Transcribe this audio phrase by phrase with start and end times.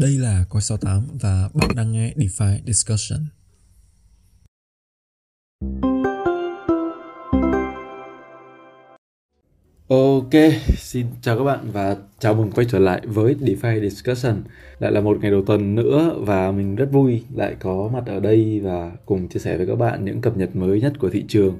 [0.00, 3.18] Đây là Coi 68 và bạn đang nghe DeFi Discussion.
[9.88, 10.30] Ok,
[10.78, 14.42] xin chào các bạn và chào mừng quay trở lại với DeFi Discussion
[14.78, 18.20] Lại là một ngày đầu tuần nữa và mình rất vui lại có mặt ở
[18.20, 21.24] đây và cùng chia sẻ với các bạn những cập nhật mới nhất của thị
[21.28, 21.58] trường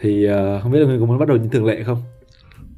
[0.00, 2.02] Thì uh, không biết là người có muốn bắt đầu như thường lệ không?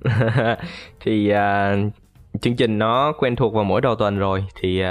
[1.01, 1.93] thì uh,
[2.41, 4.89] chương trình nó quen thuộc vào mỗi đầu tuần rồi thì uh,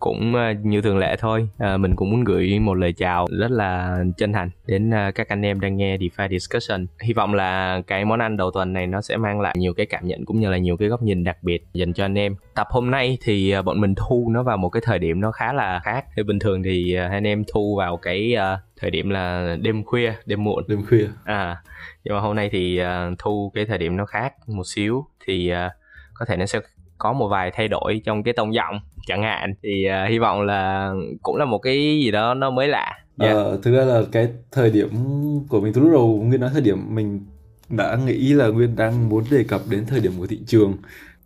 [0.00, 1.48] cũng uh, như thường lệ thôi.
[1.56, 5.42] Uh, mình cũng muốn gửi một lời chào rất là chân thành đến các anh
[5.42, 6.86] em đang nghe DeFi Discussion.
[7.02, 9.86] Hy vọng là cái món ăn đầu tuần này nó sẽ mang lại nhiều cái
[9.86, 12.36] cảm nhận cũng như là nhiều cái góc nhìn đặc biệt dành cho anh em.
[12.54, 15.52] Tập hôm nay thì bọn mình thu nó vào một cái thời điểm nó khá
[15.52, 16.04] là khác.
[16.16, 18.36] Thì bình thường thì anh em thu vào cái
[18.80, 20.64] thời điểm là đêm khuya đêm muộn.
[20.68, 21.06] Đêm khuya.
[21.24, 21.56] À
[22.04, 22.80] nhưng mà hôm nay thì
[23.18, 25.52] thu cái thời điểm nó khác một xíu thì
[26.14, 26.60] có thể nó sẽ
[26.98, 30.42] có một vài thay đổi trong cái tông giọng chẳng hạn thì uh, hy vọng
[30.42, 30.92] là
[31.22, 33.34] cũng là một cái gì đó nó mới lạ yeah.
[33.34, 34.88] ờ, thực ra là cái thời điểm
[35.48, 37.20] của mình từ lúc đầu nguyên nói thời điểm mình
[37.68, 40.76] đã nghĩ là nguyên đang muốn đề cập đến thời điểm của thị trường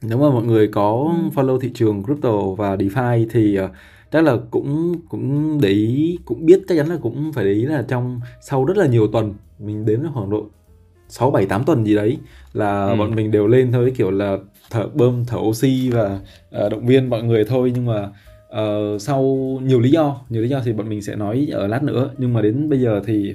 [0.02, 3.70] nếu mà mọi người có follow thị trường crypto và defi thì uh,
[4.12, 7.62] chắc là cũng cũng để ý cũng biết chắc chắn là cũng phải để ý
[7.62, 10.46] là trong sau rất là nhiều tuần mình đến khoảng độ
[11.08, 12.18] 6 7 8 tuần gì đấy
[12.52, 12.96] là ừ.
[12.98, 14.36] bọn mình đều lên thôi kiểu là
[14.70, 16.20] thở bơm thở oxy và
[16.64, 17.72] uh, động viên mọi người thôi.
[17.74, 18.08] Nhưng mà
[18.60, 19.22] uh, sau
[19.62, 22.10] nhiều lý do nhiều lý do thì bọn mình sẽ nói ở lát nữa.
[22.18, 23.34] Nhưng mà đến bây giờ thì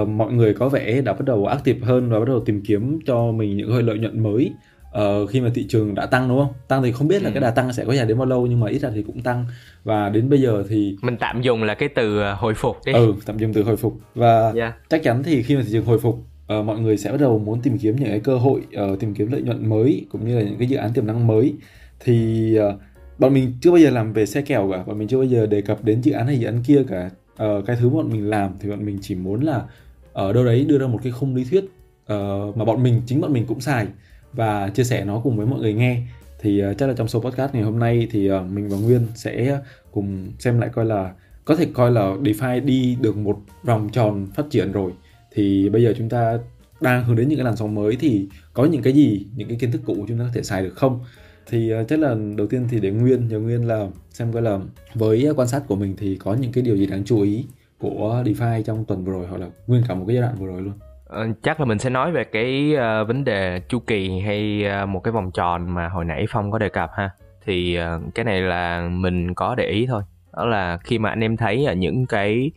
[0.00, 2.98] uh, mọi người có vẻ đã bắt đầu active hơn và bắt đầu tìm kiếm
[3.06, 4.52] cho mình những hơi lợi nhuận mới
[4.98, 6.52] uh, khi mà thị trường đã tăng đúng không?
[6.68, 7.34] Tăng thì không biết là ừ.
[7.34, 9.22] cái đà tăng sẽ có dài đến bao lâu nhưng mà ít ra thì cũng
[9.22, 9.44] tăng.
[9.84, 12.92] Và đến bây giờ thì mình tạm dùng là cái từ hồi phục đi.
[12.92, 13.94] Ừ tạm dùng từ hồi phục.
[14.14, 14.74] Và yeah.
[14.88, 16.18] chắc chắn thì khi mà thị trường hồi phục
[16.54, 18.60] uh, mọi người sẽ bắt đầu muốn tìm kiếm những cái cơ hội
[18.92, 21.26] uh, tìm kiếm lợi nhuận mới cũng như là những cái dự án tiềm năng
[21.26, 21.54] mới.
[22.00, 22.80] Thì uh,
[23.18, 25.46] bọn mình chưa bao giờ làm về xe kèo cả bọn mình chưa bao giờ
[25.46, 27.10] đề cập đến dự án này dự án kia cả.
[27.44, 29.62] Uh, cái thứ bọn mình làm thì bọn mình chỉ muốn là
[30.12, 33.20] ở đâu đấy đưa ra một cái khung lý thuyết uh, mà bọn mình chính
[33.20, 33.86] bọn mình cũng xài
[34.32, 36.02] và chia sẻ nó cùng với mọi người nghe.
[36.40, 39.06] Thì uh, chắc là trong số podcast ngày hôm nay thì uh, mình và Nguyên
[39.14, 39.60] sẽ
[39.90, 41.12] cùng xem lại coi là
[41.44, 44.92] có thể coi là DeFi đi được một vòng tròn phát triển rồi
[45.38, 46.38] thì bây giờ chúng ta
[46.80, 49.56] đang hướng đến những cái làn sóng mới thì có những cái gì những cái
[49.60, 51.00] kiến thức cũ chúng ta có thể xài được không?
[51.46, 54.58] Thì uh, chắc là đầu tiên thì để nguyên nhờ nguyên là xem coi là
[54.94, 57.44] với quan sát của mình thì có những cái điều gì đáng chú ý
[57.78, 60.46] của DeFi trong tuần vừa rồi hoặc là nguyên cả một cái giai đoạn vừa
[60.46, 60.72] rồi luôn.
[61.06, 64.88] Ờ, chắc là mình sẽ nói về cái uh, vấn đề chu kỳ hay uh,
[64.88, 67.10] một cái vòng tròn mà hồi nãy phong có đề cập ha.
[67.46, 70.02] Thì uh, cái này là mình có để ý thôi.
[70.36, 72.50] Đó là khi mà anh em thấy ở những cái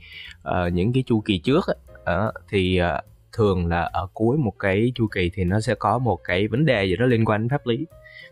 [0.49, 4.53] uh, những cái chu kỳ trước ấy, uh, thì uh, thường là ở cuối một
[4.59, 7.41] cái chu kỳ thì nó sẽ có một cái vấn đề gì đó liên quan
[7.41, 7.85] đến pháp lý.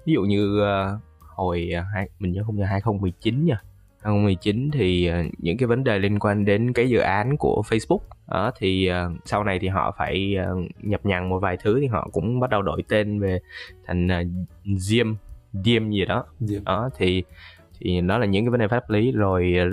[0.05, 3.61] Ví dụ như uh, hồi uh, mình nhớ không nhớ 2019 nha.
[4.01, 7.99] 2019 thì những cái vấn đề liên quan đến cái dự án của Facebook.
[8.27, 11.87] Đó thì uh, sau này thì họ phải uh, nhập nhằng một vài thứ thì
[11.87, 13.39] họ cũng bắt đầu đổi tên về
[13.85, 14.47] thành uh,
[14.79, 15.15] Diêm
[15.53, 16.25] Diêm gì đó.
[16.39, 16.63] Diêm.
[16.63, 17.23] đó thì
[17.81, 19.11] thì đó là những cái vấn đề pháp lý.
[19.11, 19.69] Rồi ờ,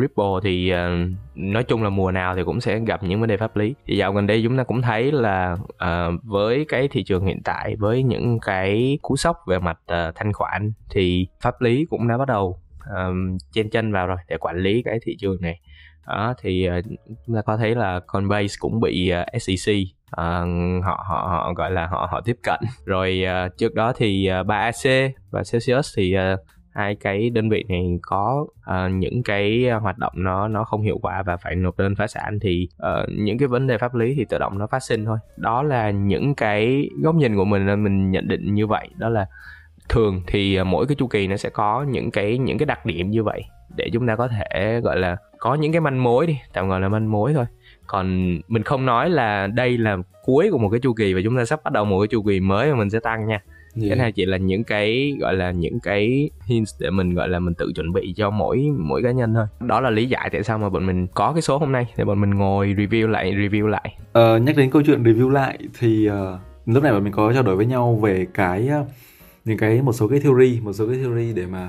[0.00, 3.36] Ripple thì uh, nói chung là mùa nào thì cũng sẽ gặp những vấn đề
[3.36, 3.74] pháp lý.
[3.86, 7.42] Thì dạo gần đây chúng ta cũng thấy là uh, với cái thị trường hiện
[7.44, 12.08] tại với những cái cú sốc về mặt uh, thanh khoản thì pháp lý cũng
[12.08, 12.60] đã bắt đầu
[12.94, 15.60] um, chen chân vào rồi để quản lý cái thị trường này.
[16.06, 16.84] Đó thì uh,
[17.26, 19.74] chúng ta có thấy là Coinbase cũng bị uh, SEC
[20.12, 22.60] uh, họ họ họ gọi là họ họ tiếp cận.
[22.84, 26.40] Rồi uh, trước đó thì uh, 3AC và Celsius thì uh,
[26.74, 30.98] hai cái đơn vị này có uh, những cái hoạt động nó nó không hiệu
[31.02, 34.14] quả và phải nộp đơn phá sản thì uh, những cái vấn đề pháp lý
[34.14, 35.18] thì tự động nó phát sinh thôi.
[35.36, 38.88] Đó là những cái góc nhìn của mình mình nhận định như vậy.
[38.96, 39.26] Đó là
[39.88, 42.86] thường thì ờ, mỗi cái chu kỳ nó sẽ có những cái những cái đặc
[42.86, 43.44] điểm như vậy
[43.76, 46.80] để chúng ta có thể gọi là có những cái manh mối đi tạm gọi
[46.80, 47.44] là manh mối thôi.
[47.86, 51.36] Còn mình không nói là đây là cuối của một cái chu kỳ và chúng
[51.36, 53.40] ta sắp bắt đầu một cái chu kỳ mới mà mình sẽ tăng nha
[53.80, 53.90] yeah.
[53.90, 57.38] cái này chỉ là những cái gọi là những cái hints để mình gọi là
[57.38, 59.46] mình tự chuẩn bị cho mỗi mỗi cá nhân thôi.
[59.60, 62.04] Đó là lý giải tại sao mà bọn mình có cái số hôm nay để
[62.04, 63.98] bọn mình ngồi review lại review lại.
[64.12, 66.14] Ờ, nhắc đến câu chuyện review lại thì uh,
[66.66, 68.86] lúc này bọn mình có trao đổi với nhau về cái uh,
[69.44, 71.68] những cái một số cái theory một số cái theory để mà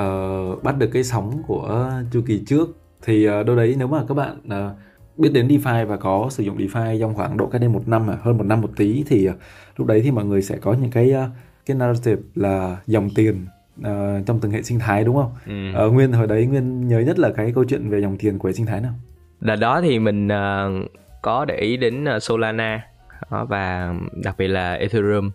[0.00, 2.76] uh, bắt được cái sóng của chu kỳ trước.
[3.02, 4.76] Thì uh, đâu đấy nếu mà các bạn uh,
[5.16, 8.08] biết đến DeFi và có sử dụng DeFi trong khoảng độ cách đây một năm
[8.22, 9.34] hơn một năm một tí thì uh,
[9.76, 11.30] lúc đấy thì mọi người sẽ có những cái uh,
[11.66, 13.46] cái narrative là dòng tiền
[13.80, 13.86] uh,
[14.26, 15.32] trong từng hệ sinh thái đúng không?
[15.46, 15.86] Ừ.
[15.86, 18.48] Uh, Nguyên hồi đấy Nguyên nhớ nhất là cái câu chuyện về dòng tiền của
[18.48, 18.92] hệ sinh thái nào?
[19.40, 20.90] Là đó thì mình uh,
[21.22, 22.82] có để ý đến uh, Solana
[23.30, 23.94] và
[24.24, 25.30] đặc biệt là Ethereum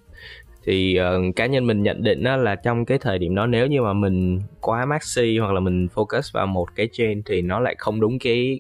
[0.66, 3.68] thì uh, cá nhân mình nhận định đó là trong cái thời điểm đó nếu
[3.68, 7.60] như mà mình quá maxi hoặc là mình focus vào một cái chain thì nó
[7.60, 8.60] lại không đúng cái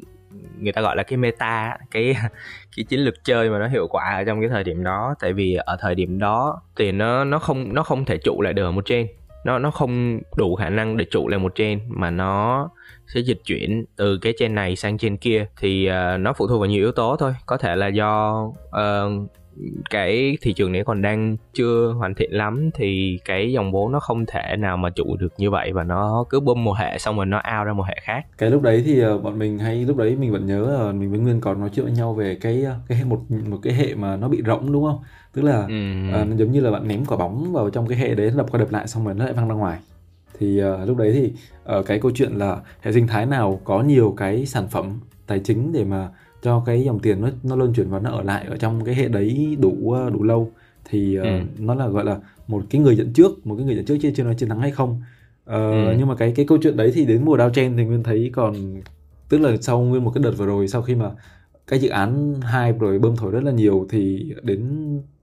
[0.60, 2.16] người ta gọi là cái meta cái
[2.76, 5.16] cái chiến lược chơi mà nó hiệu quả ở trong cái thời điểm đó.
[5.20, 8.54] Tại vì ở thời điểm đó thì nó nó không nó không thể trụ lại
[8.54, 9.08] được một trên
[9.44, 12.70] nó nó không đủ khả năng để trụ lại một trên mà nó
[13.08, 15.46] sẽ dịch chuyển từ cái trên này sang trên kia.
[15.60, 17.36] Thì uh, nó phụ thuộc vào nhiều yếu tố thôi.
[17.46, 19.30] Có thể là do uh,
[19.90, 24.00] cái thị trường này còn đang chưa hoàn thiện lắm thì cái dòng vốn nó
[24.00, 27.18] không thể nào mà trụ được như vậy và nó cứ bơm một hệ xong
[27.18, 28.26] rồi nó out ra một hệ khác.
[28.38, 31.12] Cái lúc đấy thì ờ, bọn mình hay lúc đấy mình vẫn nhớ là mình
[31.12, 33.96] với nguyên còn nói chuyện với nhau về cái ờ, cái một một cái hệ
[33.96, 35.00] mà nó bị rỗng đúng không?
[35.34, 36.32] Tức là ừ.
[36.32, 38.60] uh, giống như là bạn ném quả bóng vào trong cái hệ đấy đập qua
[38.60, 39.80] đập lại xong rồi nó lại văng ra ngoài.
[40.40, 41.34] Thì uh, lúc đấy thì
[41.80, 45.40] uh, cái câu chuyện là hệ sinh thái nào có nhiều cái sản phẩm tài
[45.40, 46.10] chính để mà
[46.42, 48.96] cho cái dòng tiền nó nó luân chuyển và nó ở lại ở trong cái
[48.96, 50.52] hệ đấy đủ ờ, đủ lâu
[50.86, 51.40] thì uh, ừ.
[51.60, 54.26] nó là gọi là một cái người dẫn trước một cái người dẫn trước trên
[54.26, 55.96] nói chiến thắng hay không uh, ừ.
[55.98, 58.30] nhưng mà cái cái câu chuyện đấy thì đến mùa đao chen thì nguyên thấy
[58.34, 58.82] còn
[59.30, 61.12] tức là sau nguyên một cái đợt vừa rồi sau khi mà
[61.70, 64.62] cái dự án hai rồi bơm thổi rất là nhiều thì đến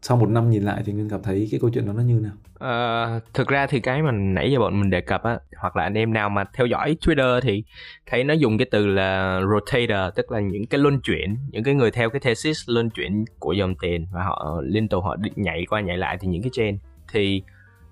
[0.02, 2.20] sau một năm nhìn lại thì nguyên cảm thấy cái câu chuyện đó nó như
[2.20, 2.32] nào?
[2.58, 5.82] À, thực ra thì cái mà nãy giờ bọn mình đề cập á hoặc là
[5.82, 7.64] anh em nào mà theo dõi Twitter thì
[8.06, 11.74] thấy nó dùng cái từ là rotator tức là những cái luân chuyển những cái
[11.74, 15.66] người theo cái thesis luân chuyển của dòng tiền và họ liên tục họ nhảy
[15.70, 16.78] qua nhảy lại thì những cái trend
[17.12, 17.42] thì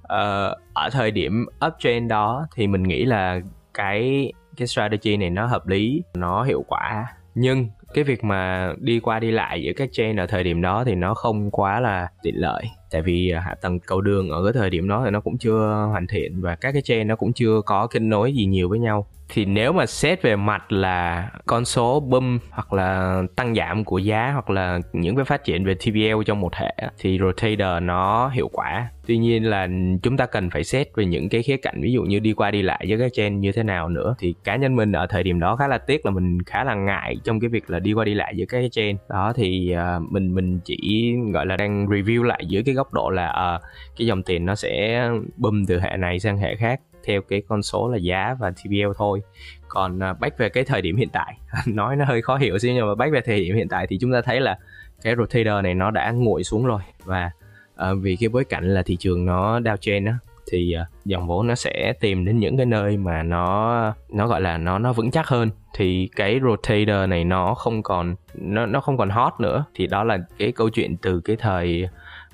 [0.02, 3.40] uh, ở thời điểm uptrend đó thì mình nghĩ là
[3.74, 7.06] cái cái strategy này nó hợp lý nó hiệu quả.
[7.34, 10.84] Nhưng cái việc mà đi qua đi lại giữa các chain ở thời điểm đó
[10.86, 12.64] thì nó không quá là tiện lợi
[12.94, 15.38] tại vì à, hạ tầng cầu đường ở cái thời điểm đó thì nó cũng
[15.38, 18.68] chưa hoàn thiện và các cái chain nó cũng chưa có kết nối gì nhiều
[18.68, 19.06] với nhau.
[19.28, 23.98] Thì nếu mà xét về mặt là con số bum hoặc là tăng giảm của
[23.98, 28.28] giá hoặc là những cái phát triển về TVL trong một hệ thì rotator nó
[28.28, 28.88] hiệu quả.
[29.06, 29.68] Tuy nhiên là
[30.02, 32.50] chúng ta cần phải xét về những cái khía cạnh, ví dụ như đi qua
[32.50, 34.14] đi lại với các chain như thế nào nữa.
[34.18, 36.74] Thì cá nhân mình ở thời điểm đó khá là tiếc là mình khá là
[36.74, 38.96] ngại trong cái việc là đi qua đi lại giữa các cái chain.
[39.08, 43.10] Đó thì à, mình mình chỉ, gọi là, đang review lại dưới cái góc độ
[43.10, 43.62] là uh,
[43.96, 47.62] cái dòng tiền nó sẽ bum từ hệ này sang hệ khác theo cái con
[47.62, 49.22] số là giá và TVL thôi.
[49.68, 52.58] Còn ờ, uh, bách về cái thời điểm hiện tại nói nó hơi khó hiểu
[52.58, 54.58] xíu nhưng mà bách về thời điểm hiện tại thì chúng ta thấy là
[55.02, 56.80] cái rotator này nó đã nguội xuống rồi.
[57.04, 57.30] Và
[57.74, 60.18] uh, vì cái bối cảnh là thị trường nó downtrend á
[60.50, 64.40] thì uh, dòng vốn nó sẽ tìm đến những cái nơi mà nó nó gọi
[64.40, 65.50] là nó nó vững chắc hơn.
[65.74, 69.64] Thì cái rotator này nó không còn nó nó không còn hot nữa.
[69.74, 71.88] Thì đó là cái câu chuyện từ cái thời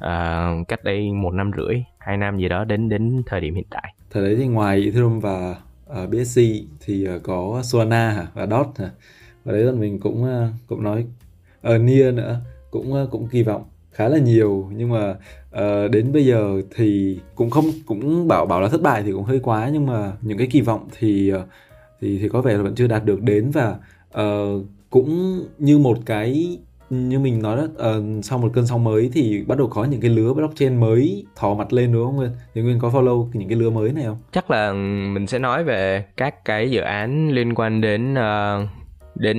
[0.05, 3.67] uh, cách đây một năm rưỡi hai năm gì đó đến đến thời điểm hiện
[3.71, 3.95] tại.
[4.11, 5.57] Thời đấy thì ngoài Ethereum và
[5.95, 6.41] à, uh, BSC
[6.81, 8.91] thì uh, có Solana và DOT
[9.45, 11.07] và đấy là mình cũng uh, cũng nói
[11.63, 13.63] ờ, ở uh, Nia nữa cũng uh, cũng kỳ vọng
[13.93, 14.71] khá là nhiều.
[14.77, 15.11] Nhưng mà
[15.51, 19.25] uh, đến bây giờ thì cũng không cũng bảo bảo là thất bại thì cũng
[19.25, 19.71] hơi quá.
[19.73, 21.41] Nhưng mà những cái kỳ vọng thì uh,
[22.01, 23.51] thì thì có vẻ là vẫn chưa đạt được đến.
[23.51, 23.77] Và
[24.21, 26.59] uh, cũng như một cái
[26.91, 30.01] như mình nói đó uh, sau một cơn sóng mới thì bắt đầu có những
[30.01, 32.31] cái lứa blockchain mới thò mặt lên đúng không Nguyên?
[32.55, 34.19] Thì Nguyên có follow những cái lứa mới này không?
[34.33, 34.73] Chắc là
[35.13, 38.69] mình sẽ nói về các cái dự án liên quan đến uh,
[39.15, 39.37] đến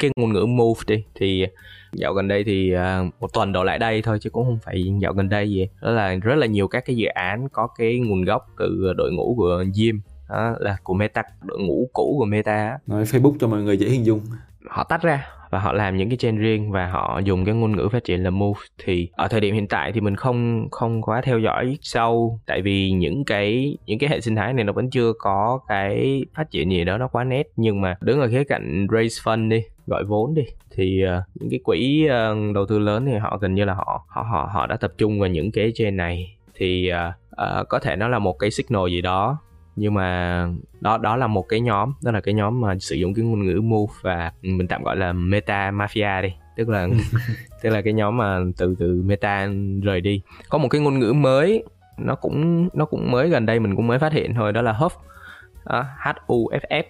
[0.00, 1.46] cái ngôn ngữ move đi thì
[1.92, 4.84] dạo gần đây thì uh, một tuần đổ lại đây thôi chứ cũng không phải
[5.00, 7.98] dạo gần đây gì đó là rất là nhiều các cái dự án có cái
[7.98, 12.24] nguồn gốc từ đội ngũ của Jim đó là của Meta đội ngũ cũ của
[12.24, 14.20] Meta nói Facebook cho mọi người dễ hình dung
[14.68, 17.76] họ tách ra và họ làm những cái chain riêng và họ dùng cái ngôn
[17.76, 21.02] ngữ phát triển là move thì ở thời điểm hiện tại thì mình không không
[21.02, 22.40] quá theo dõi sâu.
[22.46, 26.24] Tại vì những cái những cái hệ sinh thái này nó vẫn chưa có cái
[26.34, 27.48] phát triển gì đó nó quá nét.
[27.56, 31.50] Nhưng mà đứng ở khía cạnh raise fund đi gọi vốn đi thì uh, những
[31.50, 34.66] cái quỹ uh, đầu tư lớn thì họ gần như là họ họ họ họ
[34.66, 36.36] đã tập trung vào những cái chain này.
[36.54, 37.14] Thì uh,
[37.60, 39.38] uh, có thể nó là một cái signal gì đó
[39.76, 40.48] nhưng mà
[40.80, 43.46] đó đó là một cái nhóm đó là cái nhóm mà sử dụng cái ngôn
[43.46, 46.28] ngữ move và mình tạm gọi là meta mafia đi.
[46.56, 46.88] Tức là
[47.62, 49.48] tức là cái nhóm mà từ từ meta
[49.82, 50.22] rời đi.
[50.48, 51.64] Có một cái ngôn ngữ mới
[51.98, 54.72] nó cũng nó cũng mới gần đây mình cũng mới phát hiện thôi đó là
[54.72, 54.90] huff
[56.04, 56.84] h u f f.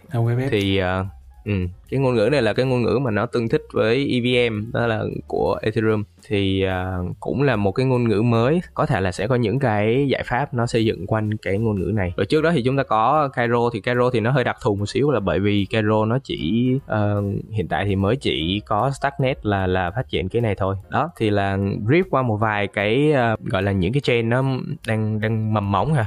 [0.51, 1.07] Thì uh,
[1.45, 1.53] Ừ.
[1.91, 4.87] cái ngôn ngữ này là cái ngôn ngữ mà nó tương thích với EVM đó
[4.87, 6.05] là của Ethereum.
[6.27, 8.61] Thì uh, cũng là một cái ngôn ngữ mới.
[8.75, 11.81] Có thể là sẽ có những cái giải pháp nó xây dựng quanh cái ngôn
[11.81, 12.13] ngữ này.
[12.17, 13.71] Rồi trước đó thì chúng ta có Cairo.
[13.73, 16.71] Thì Cairo thì nó hơi đặc thù một xíu là bởi vì Cairo nó chỉ
[16.77, 20.77] uh, hiện tại thì mới chỉ có Starknet là là phát triển cái này thôi.
[20.89, 21.59] Đó thì là
[21.91, 24.45] rip qua một vài cái uh, gọi là những cái chain nó
[24.87, 26.07] đang đang mầm móng hả?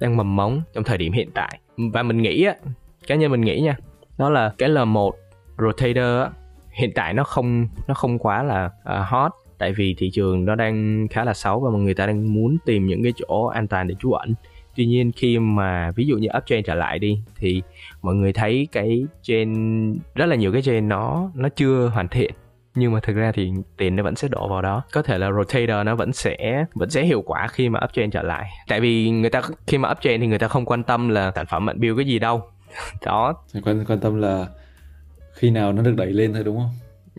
[0.00, 1.58] Đang mầm móng trong thời điểm hiện tại.
[1.92, 2.54] Và mình nghĩ á
[3.06, 3.76] cá nhân mình nghĩ nha
[4.18, 5.10] đó là cái L1
[5.58, 6.30] rotator á,
[6.70, 10.54] hiện tại nó không nó không quá là uh, hot tại vì thị trường nó
[10.54, 13.68] đang khá là xấu và mọi người ta đang muốn tìm những cái chỗ an
[13.68, 14.34] toàn để trú ẩn.
[14.76, 17.62] Tuy nhiên khi mà ví dụ như uptrend trở lại đi thì
[18.02, 22.34] mọi người thấy cái trên rất là nhiều cái trên nó nó chưa hoàn thiện.
[22.74, 24.82] Nhưng mà thực ra thì tiền nó vẫn sẽ đổ vào đó.
[24.92, 28.22] Có thể là rotator nó vẫn sẽ vẫn sẽ hiệu quả khi mà uptrend trở
[28.22, 28.48] lại.
[28.68, 31.46] Tại vì người ta khi mà uptrend thì người ta không quan tâm là sản
[31.46, 32.42] phẩm bạn build cái gì đâu.
[33.04, 33.34] đó.
[33.64, 34.46] Quan quan tâm là
[35.32, 36.70] khi nào nó được đẩy lên thôi đúng không?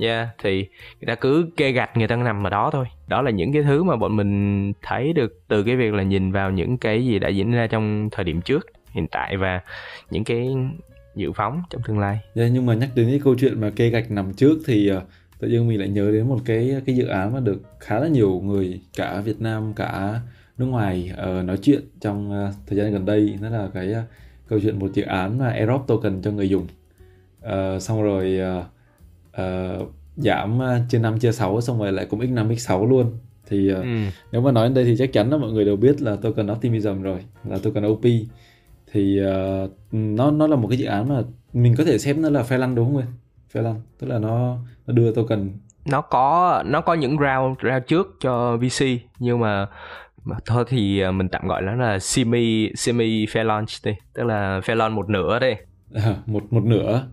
[0.01, 0.67] Yeah thì
[1.01, 2.85] người ta cứ kê gạch người ta nằm ở đó thôi.
[3.07, 6.31] Đó là những cái thứ mà bọn mình thấy được từ cái việc là nhìn
[6.31, 9.61] vào những cái gì đã diễn ra trong thời điểm trước hiện tại và
[10.09, 10.55] những cái
[11.15, 12.19] dự phóng trong tương lai.
[12.35, 15.03] Yeah, nhưng mà nhắc đến cái câu chuyện mà kê gạch nằm trước thì uh,
[15.39, 18.07] tự nhiên mình lại nhớ đến một cái cái dự án mà được khá là
[18.07, 20.21] nhiều người cả Việt Nam cả
[20.57, 24.03] nước ngoài uh, nói chuyện trong uh, thời gian gần đây đó là cái uh,
[24.49, 26.67] câu chuyện một dự án mà airdrop token cho người dùng
[27.45, 28.65] uh, xong rồi uh,
[29.41, 29.87] uh,
[30.17, 33.97] giảm chia 5 chia 6 xong rồi lại cũng x5 x6 luôn thì uh, ừ.
[34.31, 36.51] nếu mà nói đến đây thì chắc chắn là mọi người đều biết là token
[36.51, 38.03] optimism rồi là token OP
[38.91, 41.21] thì uh, nó nó là một cái dự án mà
[41.53, 43.05] mình có thể xem nó là phe lăn đúng không Nguyên?
[43.49, 45.49] Phe lăn tức là nó nó đưa token
[45.85, 48.85] nó có nó có những round round trước cho VC
[49.19, 49.67] nhưng mà
[50.29, 54.59] mà thôi thì mình tạm gọi nó là semi semi fair launch đi tức là
[54.59, 55.55] fair launch một nửa đây
[55.93, 57.03] à, một một nửa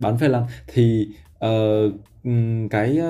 [0.00, 0.48] bán fair launch.
[0.66, 1.08] Thì
[1.46, 1.92] uh,
[2.70, 3.00] cái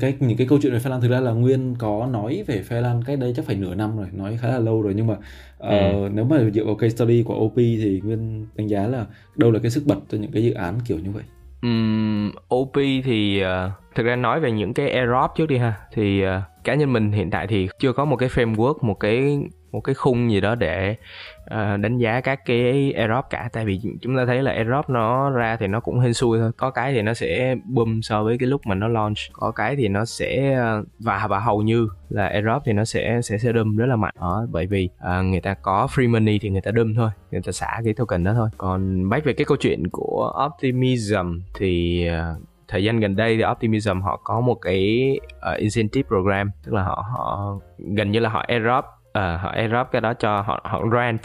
[0.00, 2.62] cái những cái câu chuyện về Phe Lan thực ra là Nguyên có nói về
[2.62, 4.94] Phe Lan cách đây chắc phải nửa năm rồi nói khá là lâu rồi.
[4.96, 6.08] Nhưng mà uh, ừ.
[6.12, 9.58] nếu mà dựa vào case study của OP thì Nguyên đánh giá là đâu là
[9.62, 11.22] cái sức bật cho những cái dự án kiểu như vậy?
[11.62, 12.74] Um, OP
[13.04, 15.74] thì uh, thực ra nói về những cái airdrop trước đi ha.
[15.92, 16.30] Thì uh,
[16.64, 19.38] cá nhân mình hiện tại thì chưa có một cái framework một cái
[19.72, 20.96] một cái khung gì đó để
[21.44, 23.48] uh, đánh giá các cái airdrop cả.
[23.52, 26.50] Tại vì chúng ta thấy là airdrop nó ra thì nó cũng hên xui thôi.
[26.56, 29.16] Có cái thì nó sẽ boom so với cái lúc mà nó launch.
[29.32, 33.20] Có cái thì nó sẽ ờ, và và hầu như là airdrop thì nó sẽ
[33.22, 34.14] sẽ sẽ đâm rất là mạnh.
[34.20, 34.88] Đó bởi vì
[35.18, 37.10] uh, người ta có free money thì người ta đâm thôi.
[37.30, 38.48] Người ta xả cái token đó thôi.
[38.58, 42.42] Còn back về cái câu chuyện của optimism thì uh,
[42.72, 45.10] thời gian gần đây thì Optimism họ có một cái
[45.52, 47.54] uh, incentive program tức là họ họ
[47.96, 51.20] gần như là họ airdrop uh, họ airdrop cái đó cho họ họ grant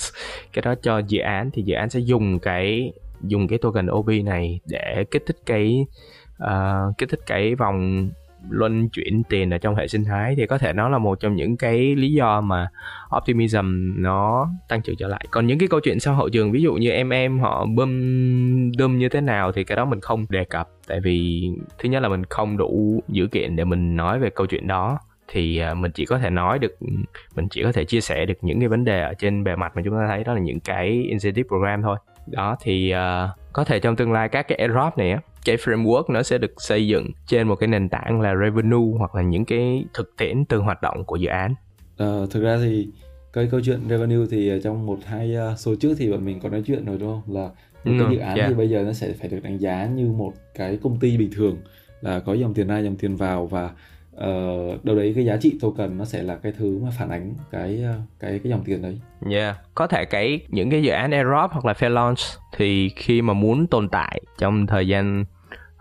[0.53, 1.49] cái đó cho dự án.
[1.53, 5.85] Thì dự án sẽ dùng cái dùng cái token OB này để kích thích cái
[6.43, 8.09] uh, kích thích cái vòng
[8.49, 11.35] luân chuyển tiền ở trong hệ sinh thái thì có thể nó là một trong
[11.35, 12.67] những cái lý do mà
[13.17, 15.25] optimism nó tăng trưởng trở lại.
[15.31, 18.71] Còn những cái câu chuyện sau hậu trường ví dụ như em em họ bơm
[18.77, 20.69] đơm như thế nào thì cái đó mình không đề cập.
[20.87, 21.49] Tại vì
[21.79, 24.99] thứ nhất là mình không đủ dữ kiện để mình nói về câu chuyện đó.
[25.27, 26.75] Thì à, mình chỉ có thể nói được
[27.35, 29.75] mình chỉ có thể chia sẻ được những cái vấn đề ở trên bề mặt
[29.75, 31.97] mà chúng ta thấy đó là những cái incentive program thôi.
[32.27, 36.03] Đó thì uh, có thể trong tương lai các cái airdrop này á cái framework
[36.07, 39.45] nó sẽ được xây dựng trên một cái nền tảng là revenue hoặc là những
[39.45, 41.53] cái thực tiễn từ hoạt động của dự án
[42.03, 42.87] uh, thực ra thì
[43.33, 46.63] cái câu chuyện revenue thì trong một hai số trước thì bọn mình có nói
[46.65, 47.49] chuyện rồi đúng không là
[47.83, 48.49] một cái ừ, dự án yeah.
[48.49, 51.29] thì bây giờ nó sẽ phải được đánh giá như một cái công ty bình
[51.35, 51.57] thường
[52.01, 53.69] là có dòng tiền ra dòng tiền vào và
[54.17, 57.33] uh, đâu đấy cái giá trị token nó sẽ là cái thứ mà phản ánh
[57.51, 58.99] cái ờ, cái cái dòng tiền đấy.
[59.31, 62.19] Yeah, có thể cái những cái dự án airdrop hoặc là fair launch
[62.57, 65.25] thì khi mà muốn tồn tại trong thời gian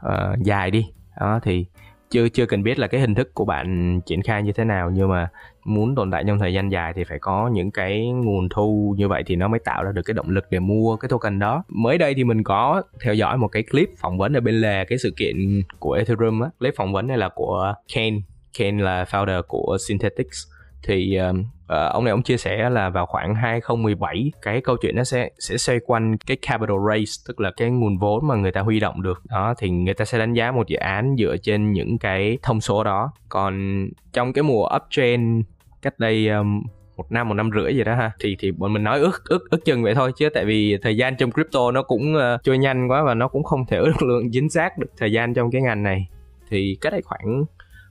[0.06, 0.86] uh, dài đi.
[1.20, 1.66] Đó thì
[2.10, 4.90] chưa chưa cần biết là cái hình thức của bạn triển khai như thế nào
[4.90, 5.28] nhưng mà
[5.64, 9.08] muốn tồn tại trong thời gian dài thì phải có những cái nguồn thu như
[9.08, 11.64] vậy thì nó mới tạo ra được cái động lực để mua cái token đó.
[11.68, 14.84] Mới đây thì mình có theo dõi một cái clip phỏng vấn ở bên lề
[14.84, 15.36] cái sự kiện
[15.78, 16.50] của Ethereum á.
[16.58, 18.16] Clip phỏng vấn này là của Kane.
[18.58, 20.55] Kane là founder của Synthetics
[20.86, 21.36] thì uh,
[21.68, 25.56] ông này ông chia sẻ là vào khoảng 2017 cái câu chuyện nó sẽ sẽ
[25.56, 29.02] xoay quanh cái capital raise tức là cái nguồn vốn mà người ta huy động
[29.02, 29.22] được.
[29.30, 32.60] Đó thì người ta sẽ đánh giá một dự án dựa trên những cái thông
[32.60, 33.12] số đó.
[33.28, 35.44] Còn trong cái mùa uptrend
[35.82, 36.62] cách đây um,
[36.96, 39.50] một năm một năm rưỡi gì đó ha thì thì bọn mình nói ước ước
[39.50, 42.58] ước chừng vậy thôi chứ tại vì thời gian trong crypto nó cũng uh, trôi
[42.58, 45.50] nhanh quá và nó cũng không thể ước lượng chính xác được thời gian trong
[45.50, 46.08] cái ngành này.
[46.50, 47.44] Thì cách đây khoảng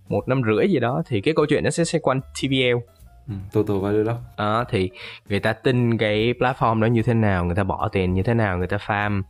[0.09, 2.77] một năm rưỡi gì đó thì cái câu chuyện nó sẽ xoay quanh TVL
[3.27, 4.89] Ừ, total value lock à, thì
[5.29, 8.33] người ta tin cái platform đó như thế nào người ta bỏ tiền như thế
[8.33, 9.21] nào người ta farm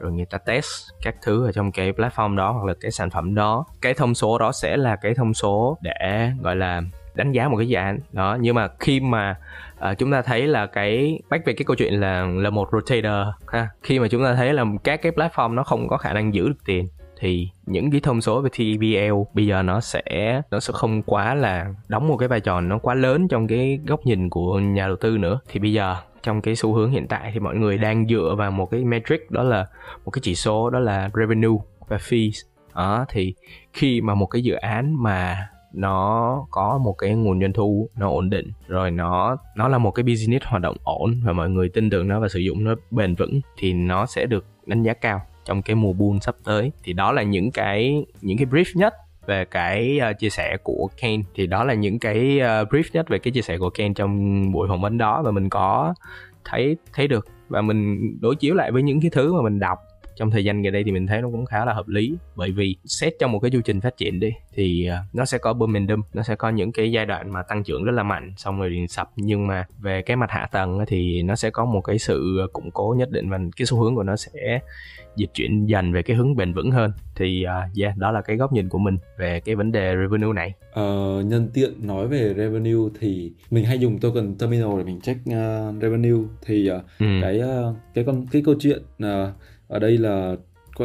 [0.00, 0.66] rồi người ta test
[1.02, 3.64] các thứ ở trong cái platform đó hoặc là cái sản phẩm đó.
[3.80, 6.82] Cái thông số đó sẽ là cái thông số để gọi là
[7.14, 7.98] đánh giá một cái dự án.
[8.12, 9.36] Đó nhưng mà khi mà
[9.90, 13.34] uh, chúng ta thấy là cái back về cái câu chuyện là là một rotator
[13.48, 13.68] ha.
[13.82, 16.48] Khi mà chúng ta thấy là các cái platform nó không có khả năng giữ
[16.48, 16.88] được tiền
[17.20, 21.34] thì những cái thông số về TBL bây giờ nó sẽ nó sẽ không quá
[21.34, 24.86] là đóng một cái vai trò nó quá lớn trong cái góc nhìn của nhà
[24.86, 25.40] đầu tư nữa.
[25.48, 28.50] Thì bây giờ, trong cái xu hướng hiện tại thì mọi người đang dựa vào
[28.50, 29.66] một cái metric đó là
[30.04, 31.58] một cái chỉ số đó là revenue
[31.88, 32.46] và fees.
[32.74, 33.34] Đó, thì
[33.72, 38.08] khi mà một cái dự án mà nó có một cái nguồn doanh thu nó
[38.08, 41.68] ổn định, rồi nó nó là một cái business hoạt động ổn và mọi người
[41.68, 44.92] tin tưởng nó và sử dụng nó bền vững, thì nó sẽ được đánh giá
[44.94, 46.72] cao trong cái mùa bull sắp tới.
[46.84, 48.94] Thì đó là những cái những cái brief nhất
[49.26, 53.08] về cái uh, chia sẻ của Kane thì đó là những cái uh, brief nhất
[53.08, 55.22] về cái chia sẻ của Kane trong buổi phỏng vấn đó.
[55.22, 55.94] Và mình có
[56.44, 57.26] thấy thấy được.
[57.48, 59.78] Và mình đối chiếu lại với những cái thứ mà mình đọc
[60.20, 62.14] trong thời gian gần đây thì mình thấy nó cũng khá là hợp lý.
[62.36, 65.38] Bởi vì xét trong một cái chu trình phát triển đi thì uh, nó sẽ
[65.38, 68.32] có momentum nó sẽ có những cái giai đoạn mà tăng trưởng rất là mạnh
[68.36, 69.10] xong rồi sập.
[69.16, 72.70] Nhưng mà về cái mặt hạ tầng thì nó sẽ có một cái sự củng
[72.70, 74.60] cố nhất định và cái xu hướng của nó sẽ
[75.16, 76.92] dịch chuyển dần về cái hướng bền vững hơn.
[77.16, 80.32] Thì uh, yeah đó là cái góc nhìn của mình về cái vấn đề revenue
[80.32, 80.54] này.
[80.70, 85.20] Uh, nhân tiện nói về revenue thì mình hay dùng token terminal để mình check
[85.20, 86.28] uh, revenue.
[86.46, 87.06] Thì uh, ừ.
[87.22, 89.08] cái uh, cái con cái câu chuyện uh,
[89.70, 90.36] ở đây là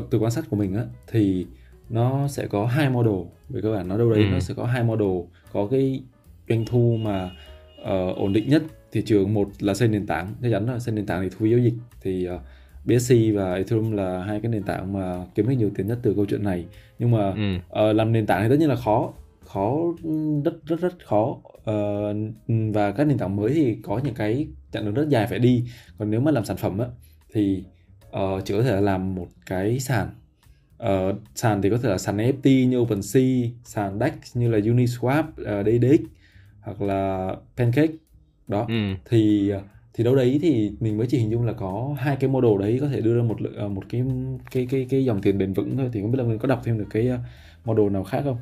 [0.10, 1.46] từ quan sát của mình á thì
[1.90, 3.28] nó sẽ có hai model.
[3.50, 4.30] Về cơ bản nó đâu đấy ừ.
[4.32, 5.20] nó sẽ có hai model.
[5.54, 6.04] Có cái
[6.50, 7.32] doanh thu mà
[7.82, 10.96] uh, ổn định nhất thị trường một là xây nền tảng chắc chắn là xây
[10.96, 11.74] nền tảng thì thu phí giao dịch.
[12.02, 12.42] Thì uh,
[12.86, 16.14] BSC và Ethereum là hai cái nền tảng mà kiếm được nhiều tiền nhất từ
[16.14, 16.66] câu chuyện này.
[17.00, 17.56] Nhưng mà ừ.
[17.90, 19.14] uh, làm nền tảng thì tất nhiên là khó
[19.46, 19.78] khó
[20.46, 21.38] rất rất rất khó.
[21.72, 22.16] Uh,
[22.74, 25.64] và các nền tảng mới thì có những cái chặng đường rất dài phải đi.
[25.98, 26.88] Còn nếu mà làm sản phẩm á
[27.34, 27.64] thì
[28.20, 30.10] uh, chỉ có thể là làm một cái sàn.
[30.84, 35.24] Uh, sàn thì có thể là sàn NFT như OpenSea sàn DEX như là Uniswap
[35.24, 36.06] uh, DDX
[36.62, 37.94] hoặc là Pancake.
[38.48, 38.66] Đó.
[38.70, 38.94] Ừ.
[39.06, 39.52] thì
[39.94, 42.78] thì đâu đấy thì mình mới chỉ hình dung là có hai cái model đấy
[42.82, 43.38] có thể đưa ra một
[43.70, 44.04] một cái
[44.52, 45.90] cái cái cái dòng tiền bền vững thôi.
[45.94, 47.12] Thì không biết là mình có đọc thêm được cái
[47.66, 48.38] model nào khác không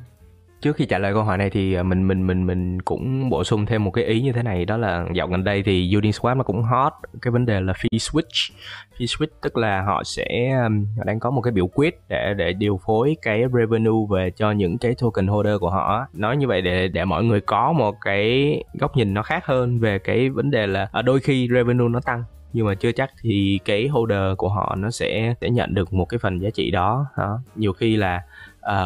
[0.64, 3.44] trước khi trả lời câu hỏi này thì ờ, mình mình mình mình cũng bổ
[3.44, 4.64] sung thêm một cái ý như thế này.
[4.64, 6.92] Đó là dạo gần đây thì Uniswap nó cũng hot
[7.22, 8.54] cái vấn đề là fee switch.
[8.98, 10.58] Fee switch tức là họ sẽ
[10.96, 14.50] họ đang có một cái biểu quyết để để điều phối cái revenue về cho
[14.50, 17.94] những cái token holder của họ nói như vậy để để mọi người có một
[18.00, 21.88] cái góc nhìn nó khác hơn về cái vấn đề là à, đôi khi revenue
[21.88, 25.74] nó tăng nhưng mà chưa chắc thì cái holder của họ nó sẽ sẽ nhận
[25.74, 27.40] được một cái phần giá trị đó đó.
[27.56, 28.22] Nhiều khi là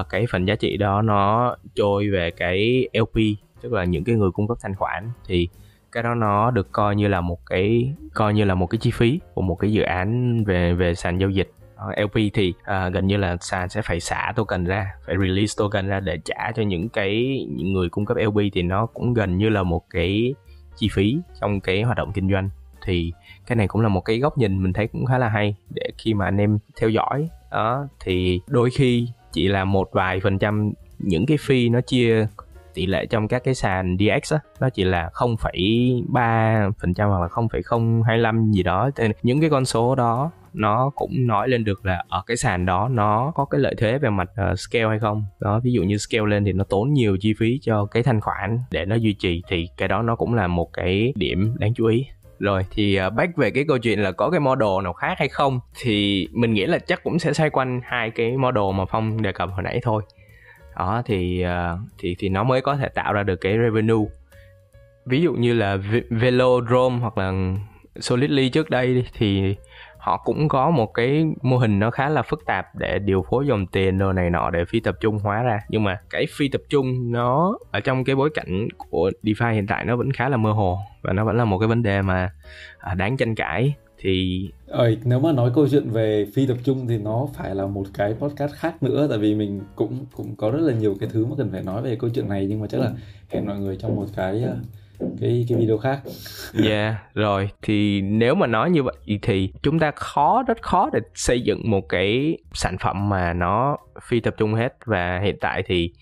[0.01, 3.17] uh, cái phần giá trị đó nó trôi về cái LP
[3.61, 5.11] tức là những cái người cung cấp thanh khoản.
[5.27, 5.49] Thì
[5.93, 8.91] cái đó nó được coi như là một cái coi như là một cái chi
[8.91, 11.51] phí của một cái dự án về về sàn giao dịch.
[11.77, 15.55] Ờ, LP thì uh, gần như là sàn sẽ phải xả token ra phải release
[15.57, 19.15] token ra để trả cho những cái những người cung cấp LP thì nó cũng
[19.15, 20.35] gần như là một cái
[20.77, 22.51] chi phí trong cái hoạt động kinh doanh.
[22.83, 23.13] Thì
[23.47, 25.91] cái này cũng là một cái góc nhìn mình thấy cũng khá là hay để
[25.99, 27.29] khi mà anh em theo dõi.
[27.51, 32.27] Đó thì đôi khi chỉ là một vài phần trăm những cái fee nó chia
[32.75, 37.21] tỷ lệ trong các cái sàn DX á nó chỉ là 0,3 phần trăm hoặc
[37.21, 38.91] là 0,025 gì đó.
[38.97, 42.67] Thì những cái con số đó nó cũng nói lên được là ở cái sàn
[42.67, 45.25] đó nó có cái lợi thế về mặt uh, scale hay không.
[45.41, 48.21] Đó ví dụ như scale lên thì nó tốn nhiều chi phí cho cái thanh
[48.21, 51.75] khoản để nó duy trì thì cái đó nó cũng là một cái điểm đáng
[51.75, 52.07] chú ý
[52.39, 55.29] rồi thì uh, back về cái câu chuyện là có cái model nào khác hay
[55.29, 59.23] không thì mình nghĩ là chắc cũng sẽ xoay quanh hai cái model mà phong
[59.23, 60.03] đề cập hồi nãy thôi.
[60.77, 64.07] Đó thì uh, thì thì nó mới có thể tạo ra được cái revenue.
[65.07, 65.79] Ví dụ như là
[66.11, 67.33] Velodrome hoặc là
[68.01, 69.57] Solidly trước đây thì
[69.99, 73.47] họ cũng có một cái mô hình nó khá là phức tạp để điều phối
[73.47, 75.61] dòng tiền đồ này nọ để phi tập trung hóa ra.
[75.69, 79.67] Nhưng mà cái phi tập trung nó ở trong cái bối cảnh của DeFi hiện
[79.67, 82.03] tại nó vẫn khá là mơ hồ và nó vẫn là một cái vấn đề
[82.03, 82.31] mà
[82.79, 83.75] à, đáng tranh cãi.
[84.01, 87.67] Thì Ơi, nếu mà nói câu chuyện về phi tập trung thì nó phải là
[87.67, 91.09] một cái podcast khác nữa tại vì mình cũng cũng có rất là nhiều cái
[91.13, 92.91] thứ mà cần phải nói về câu chuyện này nhưng mà chắc là
[93.29, 94.45] hẹn mọi người trong một cái
[95.21, 96.01] cái cái video khác.
[96.65, 97.51] Yeah, rồi.
[97.63, 101.71] Thì nếu mà nói như vậy thì chúng ta khó rất khó để xây dựng
[101.71, 104.77] một cái sản phẩm mà nó phi tập trung hết.
[104.85, 105.93] Và hiện tại thì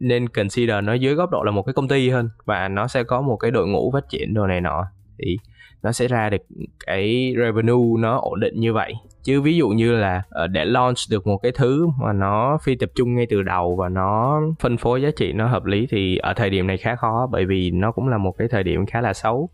[0.00, 3.04] nên consider nó dưới góc độ là một cái công ty hơn và nó sẽ
[3.04, 4.84] có một cái đội ngũ phát triển đồ này nọ.
[5.18, 5.36] Thì
[5.82, 6.42] nó sẽ ra được
[6.86, 10.96] cái revenue nó ổn định như vậy chứ ví dụ như là ờ, để launch
[11.10, 14.76] được một cái thứ mà nó phi tập trung ngay từ đầu và nó phân
[14.76, 17.70] phối giá trị nó hợp lý thì ở thời điểm này khá khó bởi vì
[17.70, 19.48] nó cũng là một cái thời điểm khá là xấu.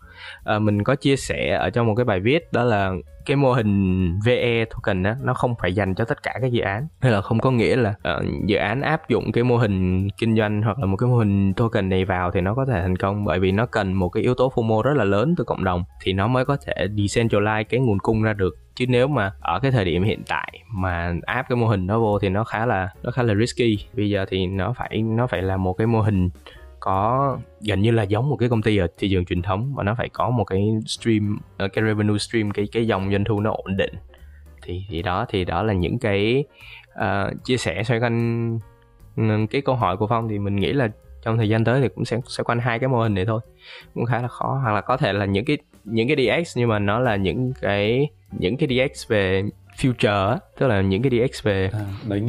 [0.45, 2.93] À, mình có chia sẻ ở trong một cái bài viết đó là
[3.27, 6.61] cái mô hình VE token đó nó không phải dành cho tất cả các dự
[6.61, 6.89] án.
[7.01, 10.37] Hay là không có nghĩa là uh, dự án áp dụng cái mô hình kinh
[10.37, 12.97] doanh hoặc là một cái mô hình token này vào thì nó có thể thành
[12.97, 15.65] công bởi vì nó cần một cái yếu tố FOMO rất là lớn từ cộng
[15.65, 19.33] đồng thì nó mới có thể decentralize cái nguồn cung ra được chứ nếu mà
[19.41, 22.45] ở cái thời điểm hiện tại mà áp cái mô hình đó vô thì nó
[22.45, 23.79] khá là nó khá là risky.
[23.93, 26.31] Bây giờ thì nó phải nó phải là một cái mô hình
[26.81, 29.83] có gần như là giống một cái công ty ở thị trường truyền thống mà
[29.83, 33.41] nó phải có một cái stream ờ, cái revenue stream cái cái dòng doanh thu
[33.41, 33.95] nó ổn định.
[34.63, 36.45] Thì thì đó thì đó là những cái
[36.93, 38.59] uh, chia sẻ xoay quanh
[39.17, 40.29] ừ, cái câu hỏi của phong.
[40.29, 40.89] Thì mình nghĩ là
[41.23, 43.41] trong thời gian tới thì cũng sẽ sẽ quanh hai cái mô hình này thôi.
[43.95, 46.69] Cũng khá là khó hoặc là có thể là những cái những cái DX nhưng
[46.69, 49.43] mà nó là những cái những cái DX về
[49.77, 52.29] future tức là những cái DX về à, đánh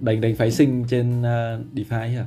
[0.00, 2.26] đánh đánh phái sinh trên uh, DeFi à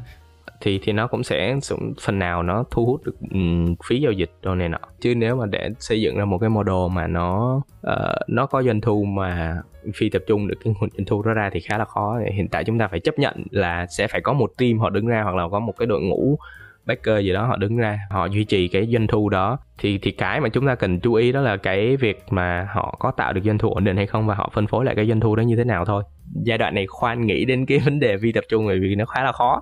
[0.63, 1.55] thì thì nó cũng sẽ
[2.01, 4.77] phần nào nó thu hút được um, phí giao dịch đồ này nọ.
[5.01, 8.63] Chứ nếu mà để xây dựng ra một cái model mà nó uh, nó có
[8.63, 9.61] doanh thu mà
[9.95, 12.19] phi tập trung được cái nguồn doanh thu đó ra thì khá là khó.
[12.33, 15.05] Hiện tại chúng ta phải chấp nhận là sẽ phải có một team họ đứng
[15.05, 16.37] ra hoặc là có một cái đội ngũ
[16.85, 19.57] backer gì đó họ đứng ra họ duy trì cái doanh thu đó.
[19.77, 22.97] Thì thì cái mà chúng ta cần chú ý đó là cái việc mà họ
[22.99, 25.07] có tạo được doanh thu ổn định hay không và họ phân phối lại cái
[25.07, 26.03] doanh thu đó như thế nào thôi.
[26.33, 29.05] Giai đoạn này khoan nghĩ đến cái vấn đề vi tập trung bởi vì nó
[29.05, 29.61] khá là khó.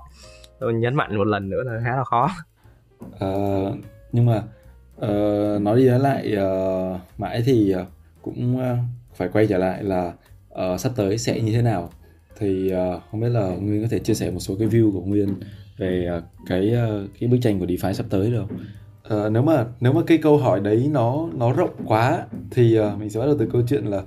[0.59, 2.29] Tôi nhấn mạnh một lần nữa là khá là khó.
[3.01, 3.75] Uh,
[4.11, 4.43] nhưng mà
[5.05, 7.87] uh, nói đi nói lại uh, mãi thì uh,
[8.21, 8.77] cũng uh,
[9.15, 10.13] phải quay trở lại là
[10.53, 11.89] uh, sắp tới sẽ như thế nào.
[12.39, 15.01] Thì uh, không biết là nguyên có thể chia sẻ một số cái view của
[15.01, 15.35] nguyên
[15.77, 18.57] về uh, cái uh, cái bức tranh của DeFi sắp tới được không?
[19.25, 22.99] Uh, nếu mà nếu mà cái câu hỏi đấy nó nó rộng quá thì uh,
[22.99, 24.01] mình sẽ bắt đầu từ câu chuyện là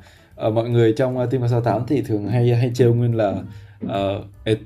[0.46, 3.42] uh, mọi người trong uh, team 68 thì thường hay hay trêu nguyên là
[3.84, 4.58] uh,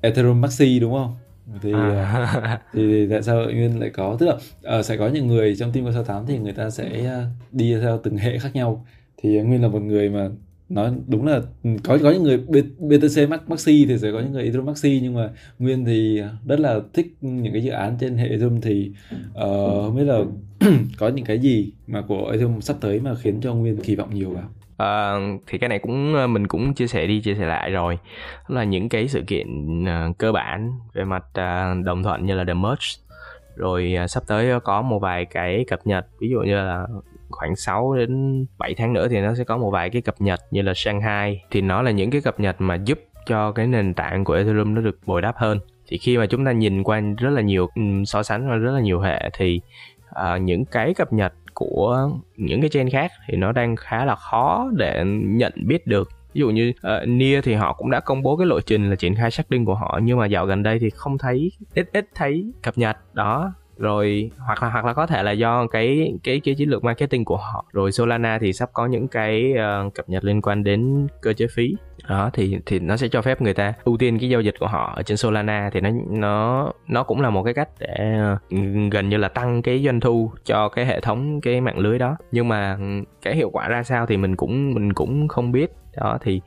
[0.00, 1.14] Ethereum Maxi đúng không?
[1.62, 2.60] thì à.
[2.72, 4.34] thì, thì tại sao nguyên lại có tức là
[4.78, 7.20] uh, sẽ có những người trong team 68 thì người ta sẽ
[7.52, 10.28] đi theo từng hệ khác nhau thì nguyên là một người mà
[10.68, 11.40] nói đúng là
[11.84, 12.38] có có những người
[12.78, 16.60] BTC Max Maxi thì sẽ có những người Ethereum Maxi nhưng mà Nguyên thì rất
[16.60, 18.92] là thích những cái dự án trên hệ Ethereum thì
[19.30, 20.20] uh, không biết là
[20.98, 24.14] có những cái gì mà của Ethereum sắp tới mà khiến cho Nguyên kỳ vọng
[24.14, 24.44] nhiều vào?
[24.76, 25.14] À,
[25.46, 27.98] thì cái này cũng ờ, mình cũng chia sẻ đi chia sẻ lại rồi.
[28.48, 32.34] Đó là những cái sự kiện uh, cơ bản về mặt uh, đồng thuận như
[32.34, 32.86] là the merge.
[33.56, 36.86] Rồi uh, sắp tới có một vài cái cập nhật ví dụ như là
[37.30, 40.40] khoảng 6 đến 7 tháng nữa thì nó sẽ có một vài cái cập nhật
[40.50, 41.42] như là Shanghai.
[41.50, 44.74] Thì nó là những cái cập nhật mà giúp cho cái nền tảng của Ethereum
[44.74, 45.58] nó được bồi đắp hơn.
[45.88, 48.72] Thì khi mà chúng ta nhìn qua rất là nhiều ừ, so sánh và rất
[48.72, 49.60] là nhiều hệ thì
[50.10, 54.14] uh, những cái cập nhật của những cái chain khác thì nó đang khá là
[54.14, 56.08] khó để nhận biết được.
[56.32, 58.90] Ví dụ như ờ, uh, Nia thì họ cũng đã công bố cái lộ trình
[58.90, 61.52] là triển khai xác định của họ nhưng mà dạo gần đây thì không thấy
[61.74, 62.96] ít ít thấy cập nhật.
[63.14, 66.84] Đó rồi hoặc là hoặc là có thể là do cái cái cái chiến lược
[66.84, 67.64] marketing của họ.
[67.72, 69.54] Rồi Solana thì sắp có những cái
[69.86, 71.74] uh, cập nhật liên quan đến cơ chế phí.
[72.08, 74.66] Đó thì thì nó sẽ cho phép người ta ưu tiên cái giao dịch của
[74.66, 78.92] họ ở trên Solana thì nó nó nó cũng là một cái cách để uh,
[78.92, 82.16] gần như là tăng cái doanh thu cho cái hệ thống cái mạng lưới đó.
[82.32, 82.84] Nhưng mà ừ,
[83.22, 85.72] cái hiệu quả ra sao thì mình cũng mình cũng không biết.
[85.96, 86.40] Đó thì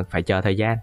[0.00, 0.76] uh, phải chờ thời gian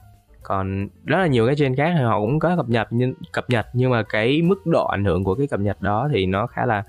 [0.43, 3.49] còn rất là nhiều cái trên khác thì họ cũng có cập nhật nhưng cập
[3.49, 6.47] nhật nhưng mà cái mức độ ảnh hưởng của cái cập nhật đó thì nó
[6.47, 6.83] khá là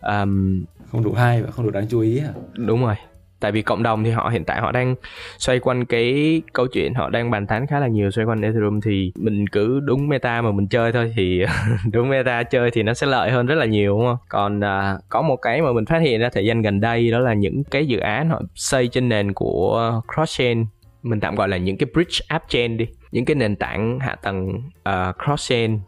[0.00, 2.32] um, không đủ hay và không đủ đáng chú ý à?
[2.56, 2.94] đúng rồi.
[3.40, 4.94] Tại vì cộng đồng thì họ hiện tại họ đang
[5.38, 8.80] xoay quanh cái câu chuyện họ đang bàn tán khá là nhiều xoay quanh Ethereum
[8.80, 11.44] thì mình cứ đúng meta mà mình chơi thôi thì
[11.92, 14.16] đúng meta chơi thì nó sẽ lợi hơn rất là nhiều đúng không?
[14.28, 17.18] Còn uh, có một cái mà mình phát hiện ra thời gian gần đây đó
[17.18, 20.64] là những cái dự án họ xây trên nền của cross chain
[21.02, 24.14] mình tạm gọi là những cái bridge app chain đi những cái nền tảng hạ
[24.14, 24.48] tầng
[24.88, 25.80] uh, cross chain.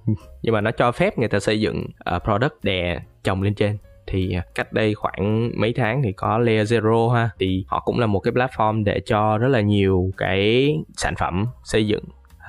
[0.43, 3.77] Nhưng mà nó cho phép người ta xây dựng uh, product đè chồng lên trên.
[4.07, 7.31] Thì ờ, cách đây khoảng mấy tháng thì có Layer Zero ha.
[7.39, 11.47] Thì họ cũng là một cái platform để cho rất là nhiều cái sản phẩm
[11.65, 12.05] xây dựng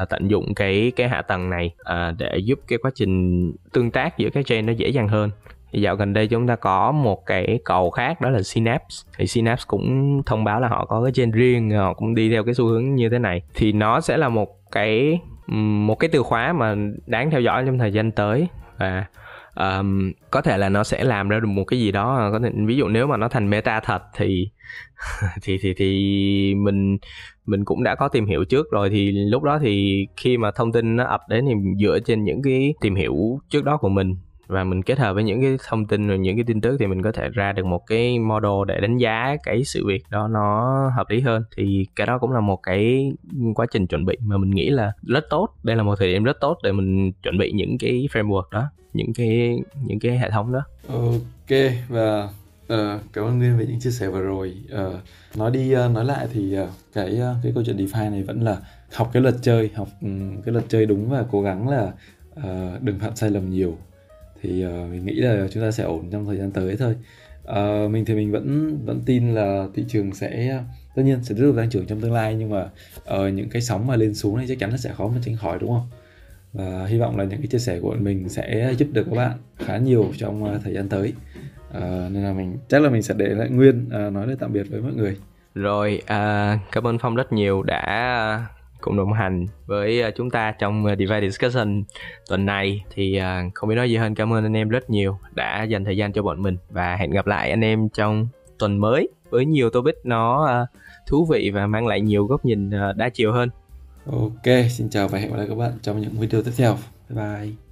[0.10, 4.17] tận dụng cái cái hạ tầng này uh, để giúp cái quá trình tương tác
[4.17, 5.29] giữa các chain nó dễ dàng hơn
[5.71, 9.12] thì dạo gần đây chúng ta có một cái cầu khác đó là Synapse.
[9.17, 12.43] Thì Synapse cũng thông báo là họ có cái trên riêng họ cũng đi theo
[12.43, 13.41] cái xu hướng như thế này.
[13.53, 15.19] Thì nó sẽ là một cái
[15.88, 18.47] một cái từ khóa mà đáng theo dõi trong thời gian tới.
[18.77, 19.05] Và
[19.55, 22.39] um, có thể là nó sẽ làm ra được một cái gì đó à, có
[22.39, 24.49] thể ví dụ nếu mà nó thành meta thật thì
[25.41, 26.97] thì thì thì mình
[27.45, 28.89] mình cũng đã có tìm hiểu trước rồi.
[28.89, 32.41] Thì lúc đó thì khi mà thông tin nó ập đến thì dựa trên những
[32.43, 34.15] cái tìm hiểu trước đó của mình
[34.47, 36.88] và mình kết hợp với những cái thông tin rồi những cái tin tức thì
[36.88, 40.27] mình có thể ra được một cái model để đánh giá cái sự việc đó
[40.27, 41.43] nó hợp lý hơn.
[41.58, 43.12] Thì cái đó cũng là một cái
[43.56, 45.49] quá trình chuẩn bị mà mình nghĩ là rất tốt.
[45.63, 48.63] Đây là một thời điểm rất tốt để mình chuẩn bị những cái framework đó
[48.93, 50.63] những cái những cái hệ thống đó.
[50.88, 52.30] Ok và
[52.73, 54.54] uh, cảm ơn nguyên về những chia sẻ vừa rồi.
[54.73, 54.93] Uh,
[55.38, 58.41] nói đi uh, nói lại thì uh, cái uh, cái câu chuyện DeFi này vẫn
[58.41, 58.58] là
[58.95, 61.91] học cái luật chơi học um, cái luật chơi đúng và cố gắng là
[62.39, 63.77] uh, đừng phạm sai lầm nhiều
[64.41, 66.95] thì uh, mình nghĩ là chúng ta sẽ ổn trong thời gian tới thôi.
[67.49, 70.63] Uh, mình thì mình vẫn vẫn tin là thị trường sẽ
[70.95, 72.69] tất nhiên sẽ tiếp tục tăng trưởng trong tương lai nhưng mà
[73.15, 75.36] uh, những cái sóng mà lên xuống này chắc chắn nó sẽ khó mà tránh
[75.36, 75.88] khỏi đúng không?
[76.54, 79.32] Và hy vọng là những cái chia sẻ của mình sẽ giúp được các bạn
[79.58, 81.13] khá nhiều trong uh, thời gian tới.
[81.77, 84.54] Uh, nên là mình chắc là mình sẽ để lại nguyên uh, nói lời tạm
[84.54, 85.17] biệt với mọi người.
[85.56, 88.45] Rồi uh, cảm ơn phong rất nhiều đã
[88.81, 91.83] cùng đồng hành với ờ, chúng ta trong ờ, Divide Discussion
[92.27, 95.17] tuần này thì ờ, không biết nói gì hơn cảm ơn anh em rất nhiều
[95.35, 98.27] đã dành thời gian cho bọn mình và hẹn gặp lại anh em trong
[98.59, 100.49] tuần mới với nhiều topic nó
[101.07, 103.49] thú vị và mang lại nhiều góc nhìn đa chiều hơn
[104.05, 106.77] Ok, xin chào và hẹn gặp lại các bạn trong những video tiếp theo.
[107.09, 107.70] Bye bye.